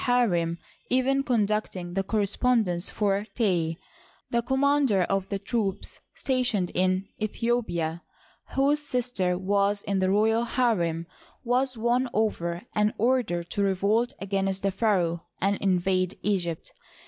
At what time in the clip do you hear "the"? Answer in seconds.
1.93-2.01, 4.31-4.41, 5.29-5.37, 9.99-10.09, 14.63-14.71